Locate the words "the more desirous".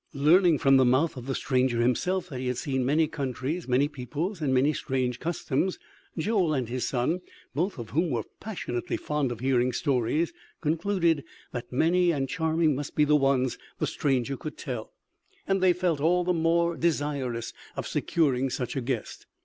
16.23-17.53